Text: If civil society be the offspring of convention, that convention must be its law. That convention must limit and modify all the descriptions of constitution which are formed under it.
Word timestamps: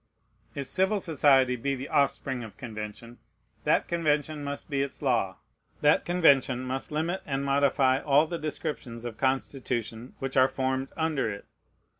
If 0.55 0.65
civil 0.65 0.99
society 0.99 1.55
be 1.55 1.75
the 1.75 1.87
offspring 1.87 2.43
of 2.43 2.57
convention, 2.57 3.19
that 3.65 3.87
convention 3.87 4.43
must 4.43 4.67
be 4.67 4.81
its 4.81 5.03
law. 5.03 5.37
That 5.81 6.05
convention 6.05 6.63
must 6.63 6.91
limit 6.91 7.21
and 7.23 7.45
modify 7.45 7.99
all 7.99 8.25
the 8.25 8.39
descriptions 8.39 9.05
of 9.05 9.19
constitution 9.19 10.15
which 10.17 10.35
are 10.35 10.47
formed 10.47 10.87
under 10.97 11.29
it. 11.31 11.45